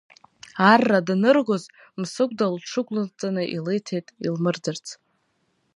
Арра 0.71 0.99
даныргоз, 1.07 1.63
Мсыгәда 1.99 2.45
лгәылҽанҵаны 2.53 3.43
илиҭеит 3.55 4.07
илмырӡырц. 4.25 4.85